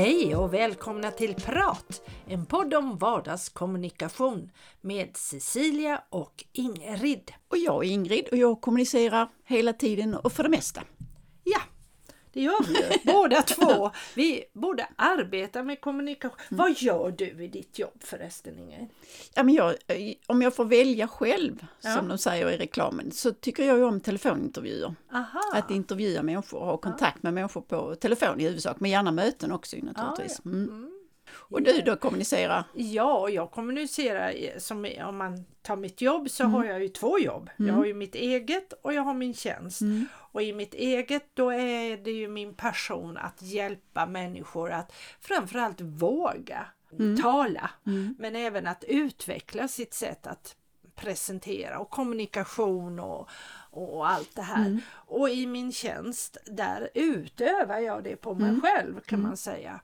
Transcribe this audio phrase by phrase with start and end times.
[0.00, 4.50] Hej och välkomna till Prat, en podd om vardagskommunikation
[4.80, 7.32] med Cecilia och Ingrid.
[7.48, 10.80] Och jag är Ingrid och jag kommunicerar hela tiden och för det mesta.
[12.32, 13.90] Det gör vi ju båda två.
[14.14, 16.38] Vi både arbetar med kommunikation.
[16.50, 16.58] Mm.
[16.58, 18.86] Vad gör du i ditt jobb förresten Ingrid?
[19.34, 19.74] Ja, men jag,
[20.26, 21.96] om jag får välja själv, ja.
[21.96, 24.94] som de säger i reklamen, så tycker jag ju om telefonintervjuer.
[25.12, 25.40] Aha.
[25.54, 27.20] Att intervjua människor och ha kontakt ja.
[27.22, 30.40] med människor på telefon i huvudsak, men gärna möten också naturligtvis.
[30.44, 30.99] Ja, mm.
[31.50, 31.54] Mm.
[31.54, 32.64] Och du då kommunicerar?
[32.74, 36.54] Ja, jag kommunicerar som om man tar mitt jobb så mm.
[36.54, 37.50] har jag ju två jobb.
[37.58, 37.68] Mm.
[37.68, 39.80] Jag har ju mitt eget och jag har min tjänst.
[39.80, 40.06] Mm.
[40.14, 45.80] Och i mitt eget då är det ju min passion att hjälpa människor att framförallt
[45.80, 46.66] våga
[46.98, 47.22] mm.
[47.22, 48.14] tala mm.
[48.18, 50.56] men även att utveckla sitt sätt att
[50.94, 53.28] presentera och kommunikation och,
[53.70, 54.66] och allt det här.
[54.66, 54.80] Mm.
[54.90, 59.80] Och i min tjänst där utövar jag det på mig själv kan man säga.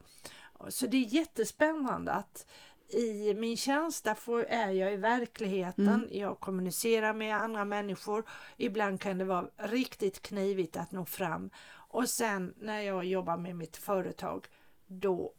[0.69, 2.47] Så det är jättespännande att
[2.89, 5.89] i min tjänst där får, är jag i verkligheten.
[5.89, 6.09] Mm.
[6.11, 8.25] Jag kommunicerar med andra människor.
[8.57, 11.51] Ibland kan det vara riktigt knivigt att nå fram.
[11.89, 14.47] Och sen när jag jobbar med mitt företag
[14.87, 15.33] då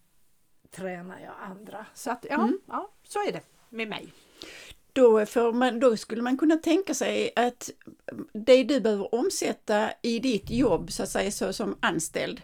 [0.71, 1.85] tränar jag andra.
[1.93, 2.59] Så att ja, mm.
[2.67, 4.13] ja så är det med mig.
[4.93, 7.69] Då, man, då skulle man kunna tänka sig att
[8.33, 12.41] det du behöver omsätta i ditt jobb så att säga så som anställd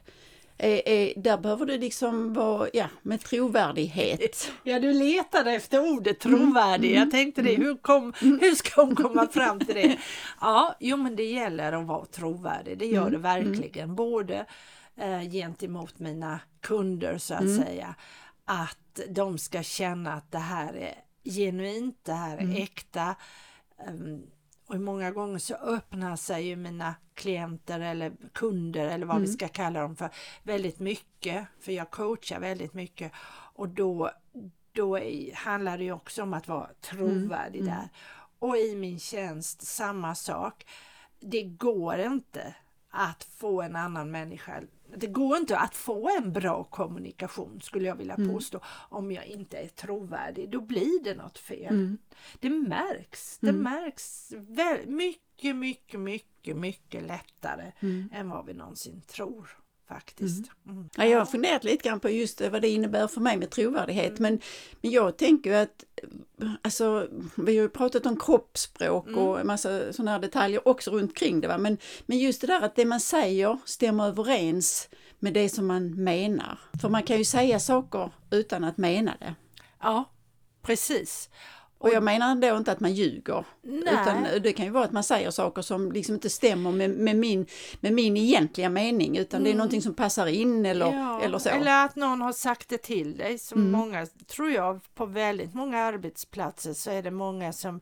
[0.57, 4.51] är, är, där behöver du liksom vara, ja, med trovärdighet.
[4.63, 6.89] Ja, du letade efter ordet trovärdig.
[6.89, 6.99] Mm.
[6.99, 8.39] Jag tänkte det, hur, kom, mm.
[8.41, 9.97] hur ska hon komma fram till det?
[10.41, 13.11] Ja, jo men det gäller att vara trovärdig, det gör mm.
[13.11, 13.95] det verkligen.
[13.95, 14.45] Både
[14.95, 17.63] eh, gentemot mina kunder så att mm.
[17.63, 17.95] säga,
[18.45, 20.95] att de ska känna att det här är
[21.31, 22.63] genuint, det här är mm.
[22.63, 23.15] äkta.
[23.87, 24.23] Um,
[24.67, 29.27] och många gånger så öppnar sig ju mina klienter eller kunder eller vad mm.
[29.27, 30.09] vi ska kalla dem för
[30.43, 31.47] väldigt mycket.
[31.59, 33.11] För jag coachar väldigt mycket
[33.55, 34.11] och då,
[34.71, 34.99] då
[35.33, 37.73] handlar det ju också om att vara trovärdig mm.
[37.73, 37.89] där.
[38.39, 40.65] Och i min tjänst samma sak.
[41.19, 42.55] Det går inte
[42.89, 44.61] att få en annan människa
[44.95, 48.33] det går inte att få en bra kommunikation skulle jag vilja mm.
[48.33, 48.59] påstå
[48.89, 50.49] om jag inte är trovärdig.
[50.49, 51.73] Då blir det något fel.
[51.73, 51.97] Mm.
[52.39, 53.37] Det märks.
[53.41, 53.63] Det mm.
[53.63, 54.33] märks
[54.85, 58.09] mycket, mycket, mycket, mycket lättare mm.
[58.13, 60.51] än vad vi någonsin tror faktiskt.
[60.65, 60.77] Mm.
[60.77, 60.89] Mm.
[60.97, 64.19] Ja, jag har funderat lite grann på just vad det innebär för mig med trovärdighet
[64.19, 64.21] mm.
[64.21, 64.39] men,
[64.81, 65.83] men jag tänker att
[66.61, 69.19] alltså, vi har ju pratat om kroppsspråk mm.
[69.19, 71.57] och en massa sådana här detaljer också runt kring det va?
[71.57, 74.89] Men, men just det där att det man säger stämmer överens
[75.19, 76.59] med det som man menar.
[76.81, 79.35] För man kan ju säga saker utan att mena det.
[79.79, 80.09] Ja,
[80.61, 81.29] precis.
[81.83, 83.45] Och jag menar då inte att man ljuger.
[83.61, 83.93] Nej.
[83.93, 87.15] Utan det kan ju vara att man säger saker som liksom inte stämmer med, med,
[87.15, 87.45] min,
[87.79, 89.43] med min egentliga mening utan mm.
[89.43, 89.57] det är mm.
[89.57, 91.49] någonting som passar in eller, ja, eller så.
[91.49, 93.37] Eller att någon har sagt det till dig.
[93.37, 93.71] Som mm.
[93.71, 97.81] många, tror jag, på väldigt många arbetsplatser så är det många som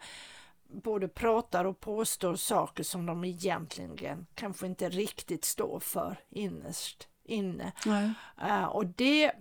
[0.83, 7.71] både pratar och påstår saker som de egentligen kanske inte riktigt står för innerst inne.
[8.41, 9.31] Uh, och det,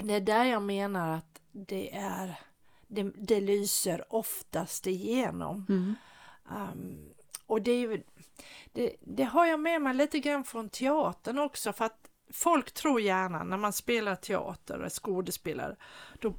[0.00, 2.38] det är där jag menar att det är
[2.88, 5.66] det, det lyser oftast igenom.
[5.68, 5.94] Mm.
[6.50, 7.14] Um,
[7.46, 8.02] och det,
[8.72, 13.00] det, det, har jag med mig lite grann från teatern också för att folk tror
[13.00, 15.76] gärna när man spelar teater och är skådespelare
[16.20, 16.34] då,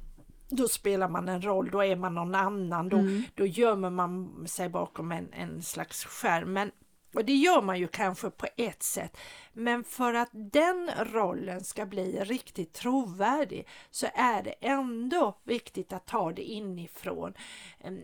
[0.48, 3.22] då spelar man en roll, då är man någon annan, då, mm.
[3.34, 6.52] då gömmer man sig bakom en, en slags skärm.
[6.52, 6.70] Men
[7.14, 9.16] och det gör man ju kanske på ett sätt.
[9.52, 16.06] Men för att den rollen ska bli riktigt trovärdig så är det ändå viktigt att
[16.06, 17.34] ta det inifrån.
[17.80, 18.02] Ehm,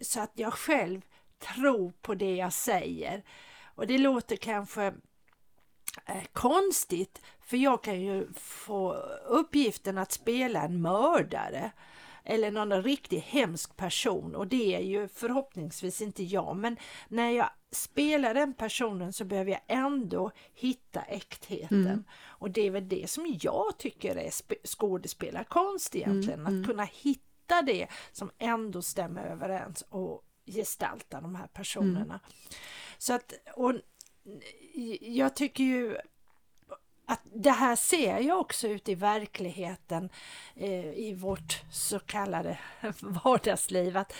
[0.00, 1.00] så att jag själv
[1.38, 3.22] tror på det jag säger.
[3.74, 4.84] Och det låter kanske
[6.06, 8.92] eh, konstigt för jag kan ju få
[9.26, 11.72] uppgiften att spela en mördare
[12.24, 16.76] eller någon riktigt hemsk person och det är ju förhoppningsvis inte jag men
[17.08, 21.86] när jag spelar den personen så behöver jag ändå hitta äktheten.
[21.86, 22.04] Mm.
[22.24, 24.30] Och det är väl det som jag tycker är
[24.66, 26.46] skådespelarkonst egentligen, mm.
[26.46, 26.64] att mm.
[26.64, 32.04] kunna hitta det som ändå stämmer överens och gestalta de här personerna.
[32.04, 32.20] Mm.
[32.98, 33.74] Så att, och
[35.00, 35.96] jag tycker ju
[37.06, 40.10] att det här ser jag också ute i verkligheten
[40.56, 42.58] eh, i vårt så kallade
[43.00, 43.96] vardagsliv.
[43.96, 44.12] Att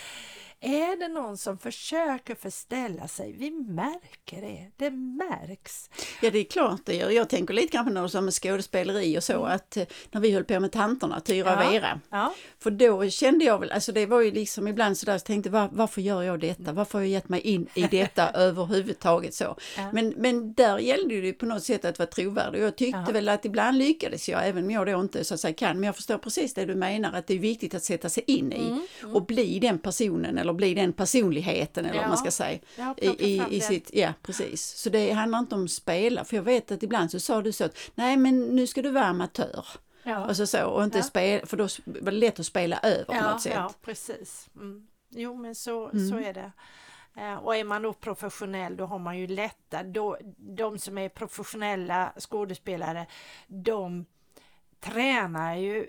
[0.62, 5.91] är det någon som försöker förställa sig, vi märker det, det märks.
[6.23, 7.11] Ja det är klart det gör.
[7.11, 9.56] Jag tänker lite på något som skådespeleri och så mm.
[9.56, 12.00] att eh, när vi höll på med Tanterna, Tyra och Vera.
[12.11, 12.35] Ja.
[12.59, 15.69] För då kände jag väl, alltså det var ju liksom ibland sådär, så tänkte var,
[15.73, 16.73] varför gör jag detta?
[16.73, 19.56] Varför har jag gett mig in i detta överhuvudtaget så?
[19.76, 19.93] Ja.
[19.93, 23.12] Men, men där gällde det på något sätt att vara trovärdig jag tyckte ja.
[23.12, 25.87] väl att ibland lyckades jag, även om jag då inte så att säga kan, men
[25.87, 28.67] jag förstår precis det du menar, att det är viktigt att sätta sig in i
[28.67, 28.87] mm.
[29.03, 29.17] Mm.
[29.17, 32.58] och bli den personen eller bli den personligheten eller vad man ska säga.
[32.96, 34.62] I, i, i sitt, ja, precis.
[34.62, 37.64] Så det handlar inte om spela, för jag vet att ibland så sa du så
[37.64, 39.66] att nej men nu ska du vara amatör.
[40.02, 40.26] Ja.
[40.26, 41.04] Och, så, så, och inte ja.
[41.04, 43.52] spela, för då var det lätt att spela över ja, på något sätt.
[43.54, 44.49] Ja, precis.
[44.56, 44.87] Mm.
[45.10, 46.10] Jo men så, mm.
[46.10, 46.52] så är det.
[47.16, 51.08] Eh, och är man då professionell då har man ju lättare, då, de som är
[51.08, 53.06] professionella skådespelare
[53.46, 54.05] de
[54.81, 55.88] tränar ju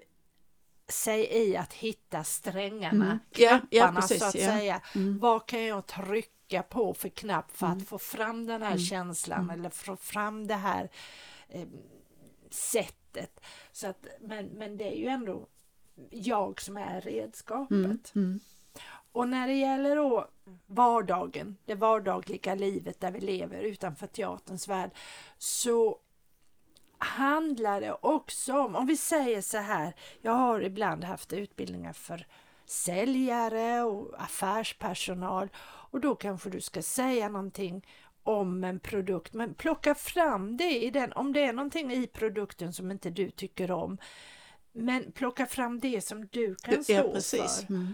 [0.94, 3.19] sig i att hitta strängarna, mm.
[3.31, 4.45] knapparna ja, ja, precis, så att ja.
[4.45, 4.81] säga.
[4.95, 5.19] Mm.
[5.19, 7.86] Vad kan jag trycka på för knapp för att mm.
[7.86, 8.80] få fram den här mm.
[8.80, 9.60] känslan mm.
[9.60, 10.90] eller få fram det här
[11.50, 11.68] eh,
[12.50, 13.40] sättet.
[13.72, 15.48] Så att, men, men det är ju ändå
[16.10, 18.16] jag som är redskapet.
[18.16, 18.40] Mm.
[19.12, 20.28] Och när det gäller då
[20.66, 24.92] vardagen, det vardagliga livet där vi lever utanför teaterns värld,
[25.38, 25.98] så
[27.04, 32.28] handlar det också om, om vi säger så här, jag har ibland haft utbildningar för
[32.66, 35.50] säljare och affärspersonal
[35.92, 37.86] och då kanske du ska säga någonting
[38.24, 42.74] om en produkt, men plocka fram det i den, om det är någonting i produkten
[42.74, 43.98] som inte du tycker om.
[44.72, 47.70] Men plocka fram det som du kan stå ja, för.
[47.70, 47.94] Mm.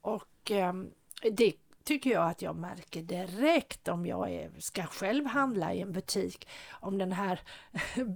[0.00, 0.90] Och um,
[1.32, 1.54] det
[1.90, 6.48] tycker jag att jag märker direkt om jag är, ska själv handla i en butik.
[6.70, 7.40] Om den här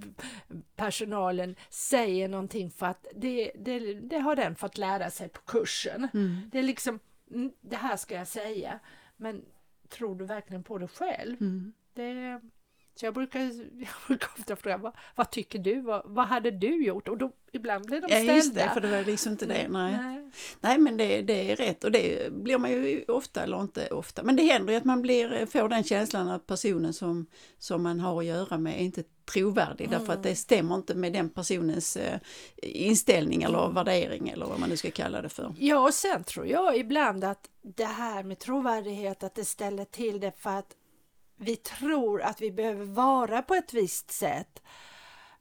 [0.76, 6.08] personalen säger någonting för att det, det, det har den fått lära sig på kursen.
[6.14, 6.50] Mm.
[6.52, 7.00] Det är liksom,
[7.30, 8.80] mm, det här ska jag säga.
[9.16, 9.44] Men
[9.88, 11.36] tror du verkligen på det själv?
[11.40, 11.72] Mm.
[11.94, 12.40] Det,
[12.94, 13.40] så jag brukar,
[13.80, 15.80] jag brukar ofta fråga, vad, vad tycker du?
[15.80, 17.08] Vad, vad, hade du gjort?
[17.08, 18.32] Och då, ibland blir de ställda.
[18.32, 19.68] Ja, just det, för det var liksom inte det.
[19.68, 20.30] Nej, nej.
[20.60, 24.22] nej men det, det är rätt och det blir man ju ofta, eller inte ofta,
[24.22, 27.26] men det händer ju att man blir, får den känslan att personen som,
[27.58, 29.02] som man har att göra med är inte
[29.32, 29.98] trovärdig mm.
[29.98, 32.18] därför att det stämmer inte med den personens eh,
[32.62, 33.74] inställning eller mm.
[33.74, 35.54] värdering eller vad man nu ska kalla det för.
[35.58, 40.20] Ja, och sen tror jag ibland att det här med trovärdighet, att det ställer till
[40.20, 40.76] det för att
[41.36, 44.62] vi tror att vi behöver vara på ett visst sätt.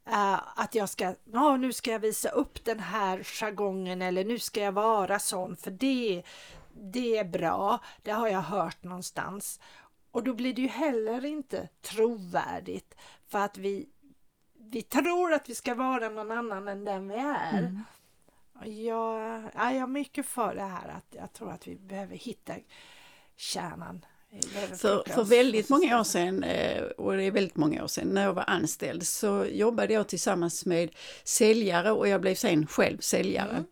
[0.07, 4.39] Uh, att jag ska, ja nu ska jag visa upp den här jargongen eller nu
[4.39, 6.23] ska jag vara sån för det,
[6.73, 9.59] det är bra, det har jag hört någonstans.
[10.11, 12.95] Och då blir det ju heller inte trovärdigt
[13.27, 13.89] för att vi,
[14.53, 17.59] vi tror att vi ska vara någon annan än den vi är.
[17.59, 17.83] Mm.
[18.65, 22.53] Jag, jag är mycket för det här att jag tror att vi behöver hitta
[23.35, 24.05] kärnan
[24.77, 28.23] för, för väldigt många år sedan, eh, och det är väldigt många år sedan, när
[28.23, 30.89] jag var anställd så jobbade jag tillsammans med
[31.23, 33.49] säljare och jag blev sen själv säljare.
[33.49, 33.63] Mm.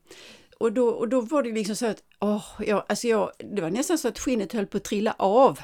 [0.57, 3.69] Och, då, och då var det liksom så att, oh, jag, alltså jag, det var
[3.69, 5.59] nästan så att skinnet höll på att trilla av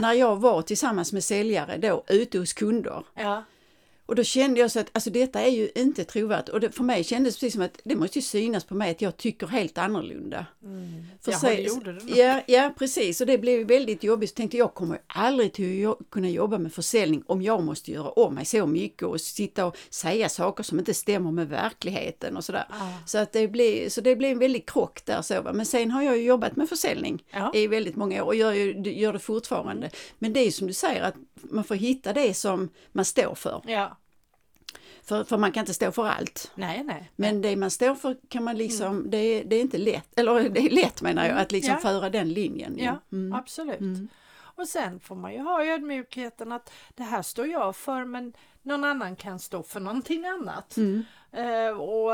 [0.00, 3.04] när jag var tillsammans med säljare då ute hos kunder.
[3.14, 3.44] Ja.
[4.10, 6.84] Och då kände jag så att alltså detta är ju inte trovärdigt och det, för
[6.84, 9.46] mig kändes det precis som att det måste ju synas på mig att jag tycker
[9.46, 10.46] helt annorlunda.
[10.62, 11.04] Mm.
[11.20, 14.30] För Jaha, det gjorde det ja, ja, precis och det blev väldigt jobbigt.
[14.30, 18.10] Så tänkte jag kommer aldrig till att kunna jobba med försäljning om jag måste göra
[18.10, 22.44] om mig så mycket och sitta och säga saker som inte stämmer med verkligheten och
[22.44, 22.66] sådär.
[22.70, 23.06] Ah.
[23.06, 25.22] Så, att det blev, så det blev en väldig krock där.
[25.22, 25.50] Så.
[25.54, 27.52] Men sen har jag ju jobbat med försäljning ja.
[27.54, 28.52] i väldigt många år och gör,
[28.88, 29.90] gör det fortfarande.
[30.18, 33.62] Men det är som du säger att man får hitta det som man står för.
[33.66, 33.96] Ja.
[35.02, 36.52] För, för man kan inte stå för allt.
[36.54, 37.10] Nej, nej.
[37.16, 39.10] Men det man står för kan man liksom, mm.
[39.10, 41.80] det, det är inte lätt, eller det är lätt menar jag, att liksom ja.
[41.80, 42.78] föra den linjen.
[42.78, 43.32] Ja, mm.
[43.32, 43.80] absolut.
[43.80, 44.08] Mm.
[44.60, 48.84] Och sen får man ju ha ödmjukheten att det här står jag för men någon
[48.84, 50.76] annan kan stå för någonting annat.
[50.76, 51.04] Mm.
[51.38, 52.12] Uh, och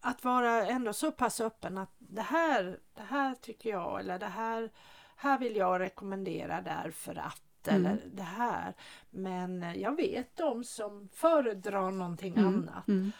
[0.00, 4.26] att vara ändå så pass öppen att det här, det här tycker jag eller det
[4.26, 4.70] här,
[5.16, 7.86] här vill jag rekommendera därför att mm.
[7.86, 8.74] eller det här.
[9.10, 12.46] Men jag vet de som föredrar någonting mm.
[12.46, 12.88] annat.
[12.88, 13.12] Mm.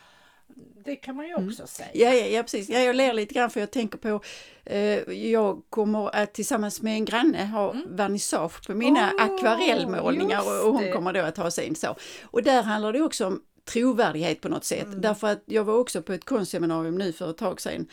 [0.85, 1.49] Det kan man ju mm.
[1.49, 1.89] också säga.
[1.95, 2.69] Ja, ja, ja, precis.
[2.69, 4.21] Ja, jag ler lite grann för jag tänker på
[4.65, 7.97] eh, jag kommer att tillsammans med en granne ha mm.
[7.97, 11.97] vernissage på mina oh, akvarellmålningar och, och hon kommer då att ha sin så.
[12.23, 14.87] Och där handlar det också om trovärdighet på något sätt.
[14.87, 15.01] Mm.
[15.01, 17.87] Därför att jag var också på ett konstseminarium nu för ett tag sedan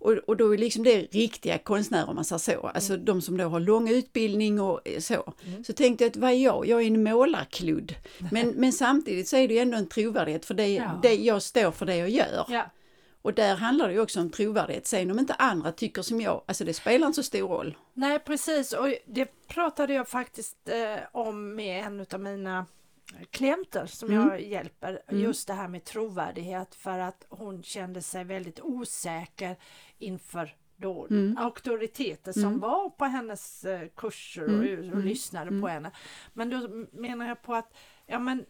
[0.00, 3.04] och, och då är liksom det riktiga konstnärer om man säger så, alltså mm.
[3.04, 5.34] de som då har lång utbildning och så.
[5.46, 5.64] Mm.
[5.64, 6.66] Så tänkte jag att vad är jag?
[6.66, 7.94] Jag är en målarkludd.
[8.32, 11.00] Men, men samtidigt så är det ju ändå en trovärdighet för det, ja.
[11.02, 12.46] det jag står för det jag gör.
[12.48, 12.70] Ja.
[13.22, 14.86] Och där handlar det ju också om trovärdighet.
[14.86, 17.76] Sen om inte andra tycker som jag, alltså det spelar inte så stor roll.
[17.94, 22.66] Nej precis och det pratade jag faktiskt eh, om med en av mina
[23.30, 24.28] klienter som mm.
[24.28, 25.02] jag hjälper.
[25.08, 25.22] Mm.
[25.22, 29.56] Just det här med trovärdighet för att hon kände sig väldigt osäker
[29.98, 31.36] inför då mm.
[31.38, 32.60] auktoriteter som mm.
[32.60, 34.84] var på hennes eh, kurser och, och mm.
[34.84, 35.00] Mm.
[35.00, 35.90] lyssnade på henne.
[36.32, 37.76] Men då menar jag på att
[38.06, 38.44] ja men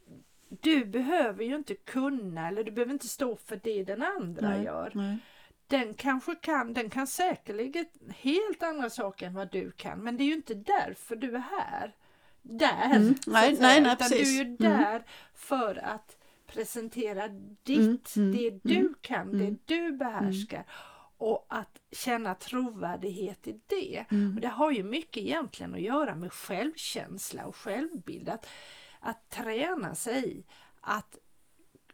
[0.49, 4.64] du behöver ju inte kunna eller du behöver inte stå för det den andra nej,
[4.64, 4.93] gör.
[4.95, 5.19] Nej.
[5.67, 10.25] Den kanske kan, den kan säkerligen helt andra saker än vad du kan men det
[10.25, 11.95] är ju inte därför du är här.
[12.42, 13.14] Där, mm.
[13.26, 14.28] nej, nej, nej, utan precis.
[14.28, 14.56] du är ju mm.
[14.56, 15.02] där mm.
[15.35, 16.16] för att
[16.47, 17.28] presentera
[17.62, 18.37] ditt, mm.
[18.37, 18.94] det du mm.
[19.00, 20.64] kan, det du behärskar
[21.18, 24.04] och att känna trovärdighet i det.
[24.11, 24.35] Mm.
[24.35, 28.28] Och Det har ju mycket egentligen att göra med självkänsla och självbild.
[28.28, 28.47] Att,
[29.00, 30.47] att träna sig
[30.80, 31.18] att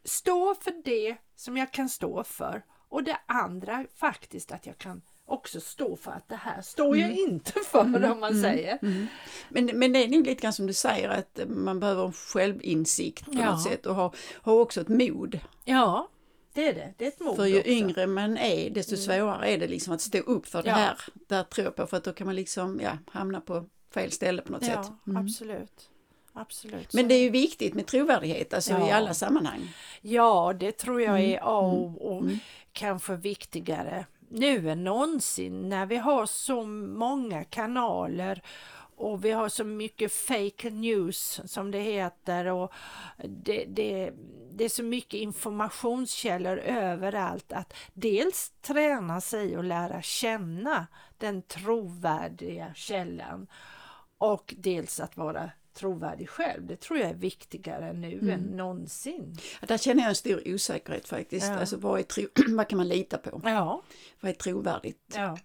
[0.05, 5.03] stå för det som jag kan stå för och det andra faktiskt att jag kan
[5.27, 7.19] också stå för att det här står jag mm.
[7.19, 8.13] inte för mm.
[8.13, 8.43] om man mm.
[8.43, 8.79] säger.
[8.83, 9.07] Mm.
[9.49, 13.35] Men, men det är nog lite grann som du säger att man behöver självinsikt på
[13.35, 13.51] ja.
[13.51, 15.41] något sätt och ha, ha också ett mod.
[15.65, 16.09] Ja,
[16.53, 16.95] det är det.
[16.97, 17.71] Det är ett mod För ju också.
[17.71, 19.05] yngre man är desto mm.
[19.05, 20.99] svårare är det liksom att stå upp för det här.
[21.15, 23.65] Där tror jag på för att då kan man liksom ja, hamna på
[23.95, 24.93] fel ställe på något ja, sätt.
[25.07, 25.23] Mm.
[25.23, 25.91] Absolut.
[26.39, 26.93] Absolut.
[26.93, 28.89] Men det är ju viktigt med trovärdighet alltså ja.
[28.89, 29.75] i alla sammanhang.
[30.01, 32.39] Ja, det tror jag är A och mm.
[32.73, 38.43] kanske viktigare nu än någonsin när vi har så många kanaler
[38.97, 42.73] och vi har så mycket fake news som det heter och
[43.25, 44.13] det, det,
[44.53, 50.87] det är så mycket informationskällor överallt att dels träna sig och lära känna
[51.19, 53.47] den trovärdiga källan
[54.19, 56.67] och dels att vara trovärdig själv.
[56.67, 58.31] Det tror jag är viktigare nu mm.
[58.31, 59.37] än någonsin.
[59.61, 61.47] Ja, där känner jag en stor osäkerhet faktiskt.
[61.47, 61.59] Ja.
[61.59, 62.25] Alltså, vad, är tro
[62.57, 63.41] vad kan man lita på?
[63.45, 63.83] Ja.
[64.21, 65.15] Vad är trovärdigt?
[65.15, 65.39] Ja.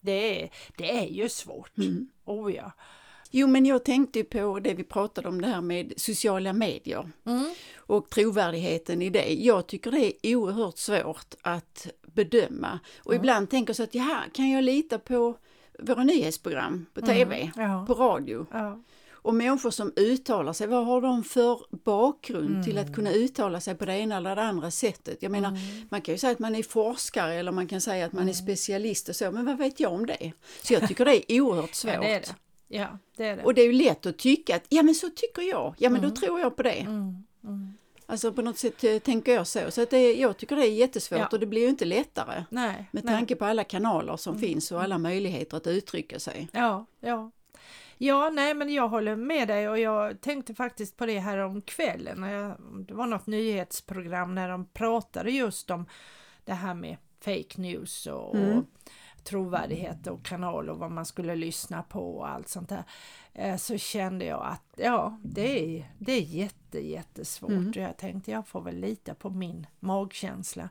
[0.00, 1.78] Det, är, det är ju svårt.
[1.78, 2.08] Mm.
[2.24, 2.72] Oh ja.
[3.34, 7.54] Jo, men jag tänkte på det vi pratade om det här med sociala medier mm.
[7.76, 9.34] och trovärdigheten i det.
[9.34, 13.20] Jag tycker det är oerhört svårt att bedöma och mm.
[13.22, 15.36] ibland tänker jag så att ja, kan jag lita på
[15.78, 17.14] våra nyhetsprogram på mm.
[17.16, 17.84] TV, ja.
[17.86, 18.46] på radio?
[18.50, 18.82] Ja.
[19.22, 22.64] Och människor som uttalar sig, vad har de för bakgrund mm.
[22.64, 22.94] till att mm.
[22.94, 25.18] kunna uttala sig på det ena eller det andra sättet?
[25.20, 25.60] Jag menar, mm.
[25.90, 28.32] man kan ju säga att man är forskare eller man kan säga att man är
[28.32, 28.34] mm.
[28.34, 30.32] specialist och så, men vad vet jag om det?
[30.62, 31.94] Så jag tycker det är oerhört svårt.
[31.94, 32.34] ja, det är det.
[32.68, 33.42] Ja, det är det.
[33.42, 35.98] Och det är ju lätt att tycka att, ja men så tycker jag, ja men
[35.98, 36.10] mm.
[36.10, 36.70] då tror jag på det.
[36.80, 37.24] Mm.
[37.44, 37.74] Mm.
[38.06, 39.70] Alltså på något sätt eh, tänker jag så.
[39.70, 41.28] Så att det, jag tycker det är jättesvårt ja.
[41.32, 42.44] och det blir ju inte lättare.
[42.50, 43.14] Nej, med nej.
[43.14, 46.48] tanke på alla kanaler som finns och alla möjligheter att uttrycka sig.
[46.52, 47.30] Ja, ja.
[48.04, 51.62] Ja, nej men jag håller med dig och jag tänkte faktiskt på det här om
[51.62, 52.20] kvällen.
[52.20, 52.56] När jag,
[52.88, 55.86] det var något nyhetsprogram när de pratade just om
[56.44, 58.58] det här med fake news och, mm.
[58.58, 58.64] och
[59.24, 62.84] trovärdighet och kanal och vad man skulle lyssna på och allt sånt där.
[63.32, 67.68] Eh, så kände jag att ja, det är, det är jätte, jättesvårt mm.
[67.68, 70.68] och jag tänkte jag får väl lita på min magkänsla.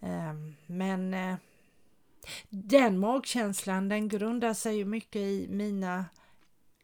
[0.00, 1.36] Ehm, men eh,
[2.48, 6.04] den magkänslan den grundar sig ju mycket i mina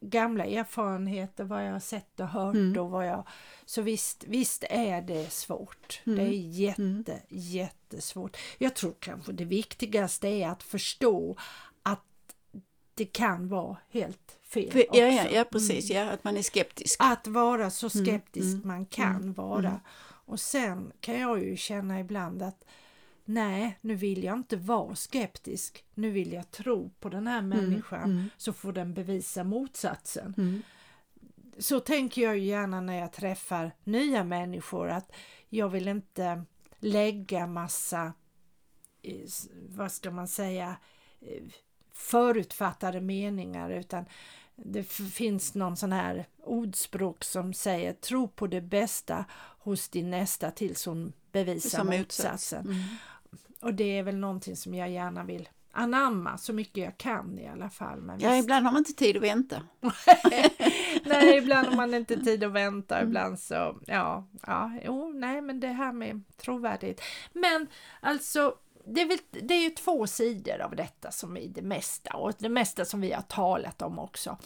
[0.00, 2.83] gamla erfarenheter, vad jag har sett och hört mm.
[2.83, 3.26] och vad jag...
[3.64, 6.02] Så visst, visst är det svårt.
[6.07, 6.19] Mm.
[6.19, 7.23] Det är jätte, mm.
[7.28, 8.37] jättesvårt.
[8.59, 11.37] Jag tror kanske det viktigaste är att förstå
[11.83, 12.04] att
[12.95, 14.78] det kan vara helt fel För.
[14.92, 16.07] Ja, ja, ja, precis, mm.
[16.07, 16.97] ja, att man är skeptisk.
[16.99, 18.07] Att vara så mm.
[18.07, 18.69] skeptisk mm.
[18.69, 19.80] man kan vara.
[20.26, 22.64] Och sen kan jag ju känna ibland att
[23.34, 25.84] nej, nu vill jag inte vara skeptisk.
[25.94, 28.30] Nu vill jag tro på den här mm, människan mm, mm.
[28.37, 30.34] så får den bevisa motsatsen.
[30.38, 30.62] Mm.
[31.58, 35.12] Så tänker jag gärna när jag träffar nya människor att
[35.49, 36.44] jag vill inte
[36.78, 38.12] lägga massa,
[39.02, 39.28] eh,
[39.68, 40.76] vad ska man säga,
[41.20, 41.42] eh,
[41.92, 44.04] förutfattade meningar utan
[44.56, 49.25] det finns någon sån här ordspråk som säger tro på det bästa
[49.58, 52.66] hos din nästa tills hon bevisar motsatsen.
[52.66, 52.80] Mm.
[53.60, 57.48] Och det är väl någonting som jag gärna vill anamma så mycket jag kan i
[57.48, 58.00] alla fall.
[58.00, 58.44] Men ja, visst.
[58.44, 59.62] ibland har man inte tid att vänta.
[61.04, 63.08] nej, ibland har man inte tid att vänta, mm.
[63.08, 67.00] ibland så, ja, ja, jo, nej, men det här med trovärdighet.
[67.32, 67.66] Men
[68.00, 68.54] alltså,
[68.86, 72.32] det är, väl, det är ju två sidor av detta som är det mesta och
[72.38, 74.38] det mesta som vi har talat om också.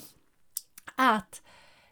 [0.97, 1.42] Att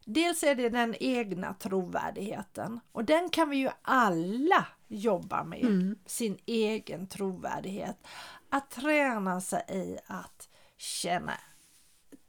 [0.04, 5.99] dels är det den egna trovärdigheten och den kan vi ju alla jobba med, mm.
[6.06, 8.06] sin egen trovärdighet.
[8.49, 11.32] Att träna sig i att känna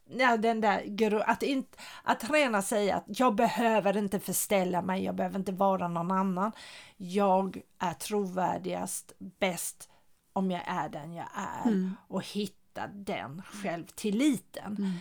[0.05, 5.15] ja, den där, att, inte, att träna sig att jag behöver inte förställa mig, jag
[5.15, 6.51] behöver inte vara någon annan.
[6.97, 9.89] Jag är trovärdigast, bäst
[10.33, 11.95] om jag är den jag är mm.
[12.07, 14.75] och hitta den självtilliten.
[14.77, 14.91] Mm.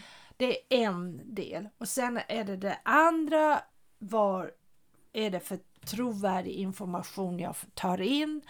[0.42, 1.68] Det är en del.
[1.78, 3.62] Och sen är det det andra,
[3.99, 4.50] vad
[5.12, 8.42] är det för trovärdig information jag tar in?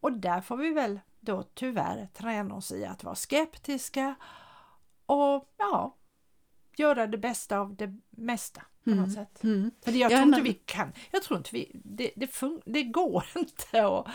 [0.00, 4.14] Och där får vi väl då tyvärr träna oss i att vara skeptiska
[5.06, 5.96] och ja,
[6.76, 9.04] göra det bästa av det mesta på mm.
[9.04, 9.44] något sätt.
[9.44, 9.70] Mm.
[9.84, 12.30] För jag tror inte vi kan, jag tror inte vi, det, det,
[12.64, 14.06] det går inte att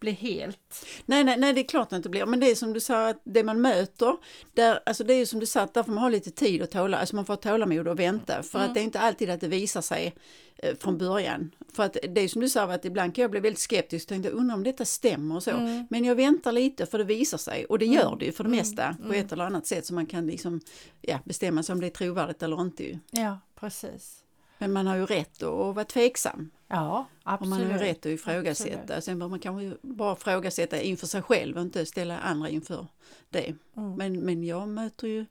[0.00, 0.86] bli helt...
[1.06, 3.08] Nej, nej, nej, det är klart det inte blir, men det är som du sa,
[3.08, 4.16] att det man möter,
[4.54, 6.98] där, alltså det är som du sa, där får man ha lite tid och tåla,
[6.98, 8.68] alltså man får ha tålamod och vänta, för mm.
[8.68, 10.14] att det är inte alltid att det visar sig
[10.56, 11.54] eh, från början.
[11.72, 14.08] För att det är som du sa, att ibland kan jag bli väldigt skeptisk och
[14.08, 15.50] tänkte, undrar om detta stämmer och så.
[15.50, 15.86] Mm.
[15.90, 17.96] Men jag väntar lite för det visar sig, och det mm.
[17.96, 20.60] gör det ju för det mesta på ett eller annat sätt, så man kan liksom
[21.02, 22.98] ja, bestämma sig om det är trovärdigt eller inte.
[23.10, 24.24] Ja, precis.
[24.58, 26.50] Men man har ju rätt att vara tveksam.
[26.68, 27.52] Ja, absolut.
[27.52, 28.80] Och man har ju rätt att ifrågasätta.
[28.80, 29.04] Absolut.
[29.04, 32.86] Sen bör man kanske bara ifrågasätta inför sig själv och inte ställa andra inför
[33.30, 33.54] det.
[33.76, 33.94] Mm.
[33.94, 35.26] Men, men jag möter ju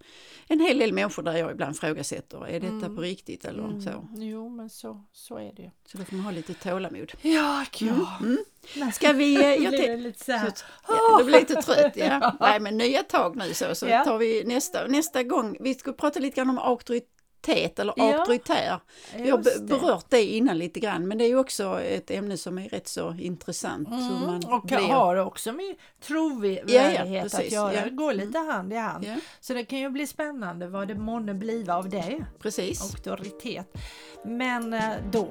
[0.48, 2.96] en hel del människor där jag ibland ifrågasätter, är detta mm.
[2.96, 3.82] på riktigt eller mm.
[3.82, 4.08] så?
[4.16, 5.70] Jo, men så, så är det ju.
[5.86, 7.14] Så då får man ha lite tålamod.
[7.22, 8.18] Ja, ja.
[8.22, 8.38] Mm.
[8.76, 8.92] Mm.
[8.92, 9.36] Ska vi...
[9.36, 10.54] Eh, jag blir lite så här,
[10.88, 12.36] ja, du blir lite trött, ja.
[12.40, 14.04] Nej, men nya tag nu så, så ja.
[14.04, 15.58] tar vi nästa, nästa gång.
[15.60, 18.80] Vi ska prata lite grann om auktoritet auktoritet eller ja, auktoritär.
[19.16, 22.58] Vi har berört det innan lite grann men det är ju också ett ämne som
[22.58, 23.88] är rätt så intressant.
[23.88, 24.78] Mm, hur man och blir...
[24.78, 27.84] har också med trovärdighet ja, ja, att göra, ja.
[27.84, 28.52] det går lite mm.
[28.52, 29.06] hand i hand.
[29.06, 29.16] Ja.
[29.40, 32.26] Så det kan ju bli spännande vad det månne bliva av det.
[32.40, 32.82] Precis.
[32.82, 33.78] Auktoritet.
[34.26, 35.28] Men eh, då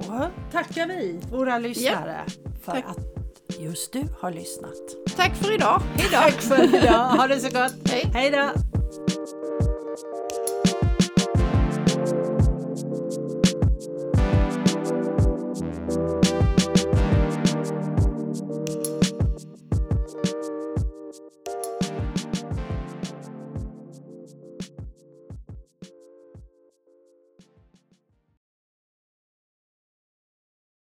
[0.52, 2.24] tackar vi våra lyssnare
[2.64, 2.84] för Tack.
[2.86, 2.98] att
[3.60, 4.74] just du har lyssnat.
[5.16, 5.82] Tack för idag.
[5.96, 6.16] Hejdå.
[6.16, 7.06] Tack för idag.
[7.16, 7.90] Ha det så gott.
[7.90, 8.10] Hej.
[8.14, 8.75] Hej då.